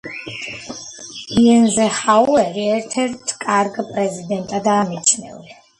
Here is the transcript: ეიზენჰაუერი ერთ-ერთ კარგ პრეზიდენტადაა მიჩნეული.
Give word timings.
ეიზენჰაუერი 1.41 2.67
ერთ-ერთ 2.79 3.37
კარგ 3.47 3.79
პრეზიდენტადაა 3.93 4.91
მიჩნეული. 4.93 5.61